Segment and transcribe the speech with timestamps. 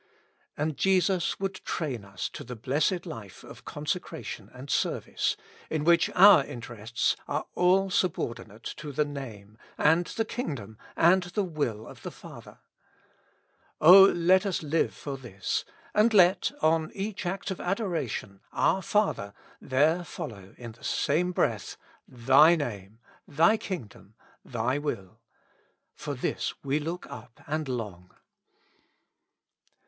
[0.57, 5.37] And Jesus would train us to the blessed life of conse cration and service,
[5.69, 11.43] in which our interests are all subordinate to the Name, and the Kingdom, and the
[11.43, 12.57] Will of the Father.
[13.79, 18.39] O let us live for this, and let, on each act of adoration.
[18.51, 19.35] Our Father!
[19.61, 21.77] there follow in the same breath,
[22.09, 22.97] T/iy Name,
[23.29, 24.15] T/iy Kingdom,
[24.51, 25.19] T/iy Will;—
[25.93, 28.09] for this we look up and long.